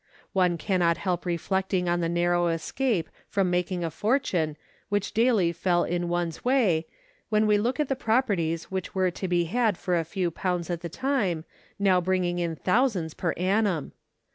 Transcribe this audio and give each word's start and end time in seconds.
One 0.33 0.57
cannot 0.57 0.97
help 0.97 1.27
reflecting 1.27 1.87
on 1.87 1.99
the 1.99 2.09
narrow 2.09 2.47
escape 2.47 3.07
from 3.27 3.51
making 3.51 3.83
a 3.83 3.91
fortune 3.91 4.57
which 4.89 5.13
daily 5.13 5.51
fell 5.51 5.83
in 5.83 6.09
one's 6.09 6.43
way, 6.43 6.87
when 7.29 7.45
we 7.45 7.59
look 7.59 7.79
at 7.79 7.87
the 7.87 7.95
properties 7.95 8.71
which 8.71 8.95
were 8.95 9.11
to 9.11 9.27
be 9.27 9.43
had 9.43 9.77
for 9.77 9.95
a 9.95 10.03
few 10.03 10.31
pounds 10.31 10.71
at 10.71 10.81
the 10.81 10.89
time, 10.89 11.45
now 11.77 12.01
bringing 12.01 12.39
in 12.39 12.55
thousands 12.55 13.13
per 13.13 13.33
annum. 13.33 13.91